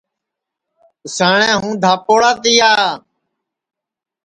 اُساٹؔے 1.05 1.49
ہوں 1.59 1.73
دھاپوڑا 1.83 2.31
تیا 2.43 2.71